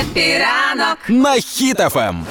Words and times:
Happy 0.00 0.49
ранок 0.49 0.98
на 1.08 1.34
Ем. 1.34 1.40
Хіт 1.40 1.89
FM. 1.89 2.26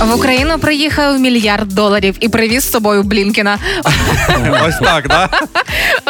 В 0.00 0.14
Україну 0.14 0.58
приїхав 0.58 1.20
мільярд 1.20 1.68
доларів 1.68 2.16
і 2.20 2.28
привіз 2.28 2.64
з 2.64 2.70
собою 2.70 3.02
Блінкіна. 3.02 3.58
Ось 4.66 4.78
так, 4.78 5.08
да? 5.08 5.28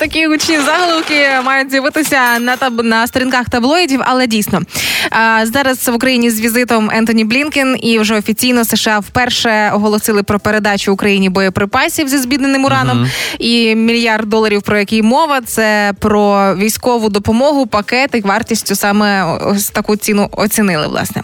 Отакі 0.00 0.26
гучні 0.26 0.58
заголовки 0.60 1.26
мають 1.44 1.70
з'явитися 1.70 2.38
на 2.38 2.56
таб 2.56 2.84
на 2.84 3.06
сторінках 3.06 3.48
таблоїдів, 3.48 4.00
але 4.04 4.26
дійсно 4.26 4.62
а, 5.10 5.46
зараз 5.46 5.88
в 5.88 5.94
Україні 5.94 6.30
з 6.30 6.40
візитом 6.40 6.90
Ентоні 6.90 7.24
Блінкен 7.24 7.76
і 7.82 7.98
вже 7.98 8.18
офіційно 8.18 8.64
США 8.64 8.98
вперше 8.98 9.70
оголосили 9.74 10.22
про 10.22 10.40
передачу 10.40 10.92
Україні 10.92 11.28
боєприпасів 11.28 12.08
зі 12.08 12.18
збідненим 12.18 12.64
ураном. 12.64 13.10
І 13.38 13.74
мільярд 13.74 14.28
доларів, 14.28 14.62
про 14.62 14.78
який 14.78 15.02
мова, 15.02 15.40
це 15.40 15.92
про 16.00 16.54
військову 16.54 17.08
допомогу, 17.08 17.66
пакети 17.66 18.22
вартістю 18.24 18.74
саме 18.74 19.24
ось 19.24 19.70
таку 19.70 19.96
ціну 19.96 20.28
оцінили. 20.32 20.86
Власне, 20.86 21.22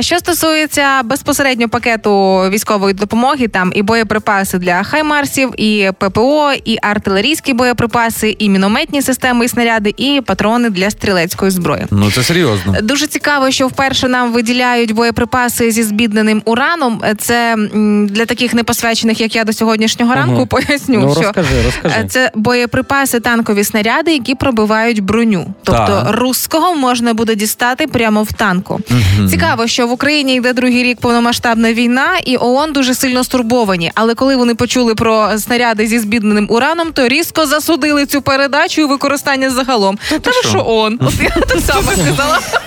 що 0.00 0.18
стосується 0.18 1.02
безпосередньо 1.04 1.68
пакету 1.68 2.40
військової 2.50 2.94
допомоги, 2.94 3.48
там 3.48 3.72
і 3.74 3.82
боєприпаси 3.82 4.58
для 4.58 4.82
хаймарсів, 4.82 5.60
і 5.60 5.90
ППО, 5.98 6.52
і 6.64 6.78
артилерійські 6.82 7.52
боєприпаси, 7.52 8.36
і 8.38 8.48
мінометні 8.48 9.02
системи 9.02 9.44
і 9.44 9.48
снаряди, 9.48 9.94
і 9.96 10.20
патрони 10.26 10.70
для 10.70 10.90
стрілецької 10.90 11.50
зброї. 11.50 11.86
Ну 11.90 12.10
це 12.10 12.22
серйозно. 12.22 12.76
Дуже 12.82 13.06
цікаво, 13.06 13.50
що 13.50 13.66
вперше 13.66 14.08
нам 14.08 14.32
виділяють 14.32 14.92
боєприпаси 14.92 15.70
зі 15.70 15.82
збідненим 15.82 16.42
ураном. 16.44 17.02
Це 17.18 17.56
для 18.08 18.26
таких 18.26 18.54
непосвячених, 18.54 19.20
як 19.20 19.36
я 19.36 19.44
до 19.44 19.52
сьогоднішнього 19.52 20.14
ранку, 20.14 20.46
поясню, 20.46 21.00
Ну, 21.00 21.12
що 21.12 21.20
розкажи, 21.22 21.62
розкажи. 21.64 21.94
е, 21.98 22.06
це 22.10 22.30
боєприпаси, 22.34 23.20
танкові 23.20 23.64
снаряди, 23.64 24.12
які 24.12 24.34
пробивають 24.34 25.00
броню. 25.00 25.54
Тобто 25.64 25.86
Так. 26.04 26.16
руського 26.20 26.74
можна 26.74 27.14
буде 27.14 27.34
дістати 27.34 27.86
прямо 27.86 28.22
в 28.22 28.32
танку. 28.32 28.80
Цікаво, 29.30 29.53
що 29.66 29.86
в 29.86 29.92
Україні 29.92 30.34
йде 30.34 30.52
другий 30.52 30.82
рік 30.82 31.00
повномасштабна 31.00 31.72
війна, 31.72 32.18
і 32.24 32.36
ООН 32.36 32.72
дуже 32.72 32.94
сильно 32.94 33.24
стурбовані. 33.24 33.90
Але 33.94 34.14
коли 34.14 34.36
вони 34.36 34.54
почули 34.54 34.94
про 34.94 35.38
снаряди 35.38 35.86
зі 35.86 35.98
збідненим 35.98 36.46
ураном, 36.50 36.92
то 36.92 37.08
різко 37.08 37.46
засудили 37.46 38.06
цю 38.06 38.22
передачу 38.22 38.80
і 38.80 38.84
використання 38.84 39.50
загалом. 39.50 39.98
Та 40.20 40.32
що 40.32 40.64
ООН? 40.66 40.98
От 41.02 41.14
я 41.22 41.30
так 41.30 41.60
само 41.60 41.92
сказала. 41.92 42.40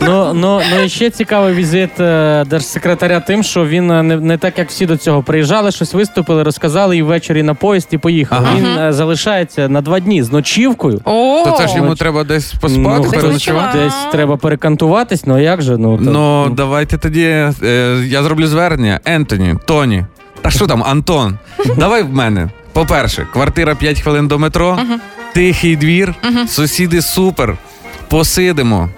Ну, 0.00 0.32
ну, 0.34 0.60
ну 0.70 0.82
і 0.84 0.88
ще 0.88 1.10
цікавий 1.10 1.54
візит 1.54 2.00
е, 2.00 2.44
держсекретаря 2.50 3.20
тим, 3.20 3.42
що 3.42 3.66
він 3.66 3.90
е, 3.90 4.02
не, 4.02 4.16
не 4.16 4.38
так, 4.38 4.58
як 4.58 4.68
всі 4.68 4.86
до 4.86 4.96
цього 4.96 5.22
приїжджали, 5.22 5.72
щось 5.72 5.94
виступили, 5.94 6.42
розказали 6.42 6.96
і 6.96 7.02
ввечері 7.02 7.42
на 7.42 7.54
поїзд 7.54 7.88
і 7.90 7.98
поїхали. 7.98 8.46
Ага. 8.48 8.56
Він 8.58 8.66
е, 8.78 8.92
залишається 8.92 9.68
на 9.68 9.80
два 9.80 10.00
дні 10.00 10.22
з 10.22 10.32
ночівкою. 10.32 11.00
О, 11.04 11.42
То 11.44 11.50
це 11.58 11.68
ж 11.68 11.76
йому 11.76 11.94
треба 11.94 12.24
десь 12.24 12.52
поспати, 12.52 13.00
ну, 13.04 13.10
переночувати. 13.10 13.78
десь 13.78 13.94
треба 14.12 14.36
перекантуватись, 14.36 15.26
ну 15.26 15.34
а 15.36 15.40
як 15.40 15.62
же? 15.62 15.76
Ну, 15.76 15.96
то- 15.98 16.02
Ну, 16.04 16.48
давайте 16.56 16.98
тоді 16.98 17.24
е, 17.62 18.02
я 18.06 18.22
зроблю 18.22 18.46
звернення. 18.46 19.00
Ентоні, 19.04 19.54
Тоні. 19.66 20.04
Та 20.42 20.50
що 20.50 20.66
там, 20.66 20.84
Антон? 20.84 21.38
Давай 21.76 22.02
в 22.02 22.12
мене. 22.14 22.48
По-перше, 22.72 23.26
квартира 23.32 23.74
5 23.74 24.00
хвилин 24.00 24.28
до 24.28 24.38
метро, 24.38 24.78
тихий 25.34 25.76
двір, 25.76 26.14
сусіди 26.48 27.02
супер. 27.02 27.56
Посидимо. 28.08 28.88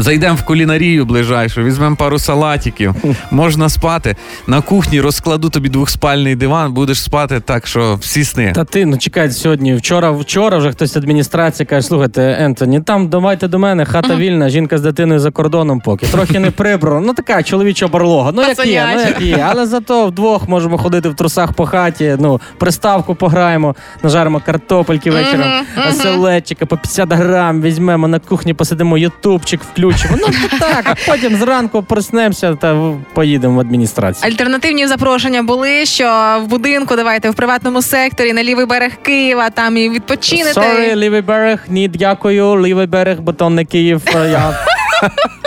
Зайдемо 0.00 0.34
в 0.34 0.42
кулінарію 0.42 1.04
ближайшу, 1.04 1.62
візьмемо 1.62 1.96
пару 1.96 2.18
салатиків, 2.18 2.94
можна 3.30 3.68
спати. 3.68 4.16
На 4.46 4.60
кухні 4.60 5.00
розкладу 5.00 5.50
тобі 5.50 5.68
двохспальний 5.68 6.36
диван, 6.36 6.72
будеш 6.72 7.02
спати 7.02 7.40
так, 7.40 7.66
що 7.66 7.98
всі 8.00 8.24
сни. 8.24 8.52
Та 8.54 8.64
ти, 8.64 8.86
ну 8.86 8.98
чекай, 8.98 9.30
сьогодні, 9.30 9.74
вчора, 9.74 10.10
вчора 10.10 10.58
вже 10.58 10.72
хтось 10.72 10.92
з 10.92 10.96
адміністрації 10.96 11.66
каже, 11.66 11.86
слухайте, 11.86 12.36
Ентоні, 12.40 12.80
там 12.80 13.08
давайте 13.08 13.48
до 13.48 13.58
мене, 13.58 13.84
хата 13.84 14.16
вільна, 14.16 14.48
жінка 14.48 14.78
з 14.78 14.80
дитиною 14.80 15.20
за 15.20 15.30
кордоном 15.30 15.80
поки. 15.80 16.06
Трохи 16.06 16.38
не 16.38 16.50
прибрано. 16.50 17.00
Ну 17.00 17.14
така 17.14 17.42
чоловіча 17.42 17.88
барлога. 17.88 18.32
Ну 18.34 18.42
як 18.42 18.66
є, 18.66 18.88
ну 18.94 19.00
як 19.00 19.20
є. 19.20 19.46
Але 19.50 19.66
зато 19.66 20.06
вдвох 20.06 20.48
можемо 20.48 20.78
ходити 20.78 21.08
в 21.08 21.14
трусах 21.14 21.52
по 21.52 21.66
хаті, 21.66 22.16
ну, 22.20 22.40
приставку 22.58 23.14
пограємо, 23.14 23.74
нажаримо 24.02 24.40
картопельки 24.46 25.10
вечором, 25.10 25.46
оселедчика 25.88 26.66
по 26.66 26.76
50 26.76 27.12
грам, 27.12 27.62
візьмемо 27.62 28.08
на 28.08 28.18
кухні, 28.18 28.54
посидимо, 28.54 28.98
ютубчик 28.98 29.60
включимо. 29.62 29.89
Ну 30.10 30.26
так, 30.58 30.84
а 30.84 31.10
потім 31.10 31.36
зранку 31.36 31.82
проснемося 31.82 32.54
та 32.54 32.92
поїдемо 33.14 33.56
в 33.56 33.60
адміністрацію. 33.60 34.30
Альтернативні 34.32 34.86
запрошення 34.86 35.42
були, 35.42 35.86
що 35.86 36.38
в 36.44 36.46
будинку 36.46 36.96
давайте 36.96 37.30
в 37.30 37.34
приватному 37.34 37.82
секторі 37.82 38.32
на 38.32 38.42
лівий 38.44 38.66
берег 38.66 38.92
Києва, 39.02 39.50
там 39.50 39.76
і 39.76 39.88
відпочинете. 39.90 40.60
Sorry, 40.60 40.96
лівий 40.96 41.22
берег, 41.22 41.64
ні, 41.68 41.88
дякую, 41.88 42.66
лівий 42.66 42.86
берег, 42.86 43.20
бо 43.20 43.32
то 43.32 43.50
не 43.50 43.64
Київ. 43.64 44.02
Я 44.14 44.52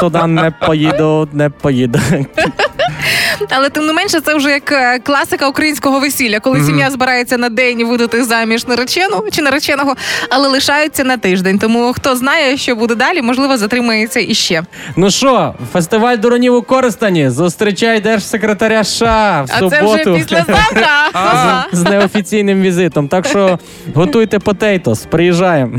туди 0.00 0.26
не 0.26 0.50
поїду, 0.50 1.28
не 1.32 1.50
поїду. 1.50 1.98
Але 3.48 3.68
тим 3.68 3.86
не 3.86 3.92
менше, 3.92 4.20
це 4.20 4.34
вже 4.34 4.50
як 4.50 4.72
е, 4.72 4.98
класика 4.98 5.48
українського 5.48 6.00
весілля, 6.00 6.40
коли 6.40 6.64
сім'я 6.64 6.90
збирається 6.90 7.38
на 7.38 7.48
день 7.48 7.86
видати 7.86 8.24
заміж 8.24 8.66
наречену 8.66 9.24
чи 9.32 9.42
нареченого, 9.42 9.96
але 10.30 10.48
лишаються 10.48 11.04
на 11.04 11.16
тиждень. 11.16 11.58
Тому 11.58 11.92
хто 11.92 12.16
знає, 12.16 12.56
що 12.56 12.76
буде 12.76 12.94
далі, 12.94 13.22
можливо, 13.22 13.56
затримається 13.56 14.20
іще. 14.20 14.62
Ну 14.96 15.10
що, 15.10 15.54
фестиваль 15.72 16.16
дуронів 16.16 16.54
у 16.54 16.62
Коростені. 16.62 17.30
Зустрічай 17.30 18.00
держсекретаря 18.00 18.84
США 18.84 19.44
в 19.48 19.50
А 19.54 19.58
суботу. 19.58 19.76
це 19.76 20.10
вже 20.10 20.18
післязавтра. 20.18 20.86
Ага. 21.12 21.66
з 21.72 21.82
неофіційним 21.82 22.62
візитом. 22.62 23.08
Так 23.08 23.26
що 23.26 23.58
готуйте 23.94 24.38
потейтос, 24.38 25.06
приїжджаємо. 25.10 25.78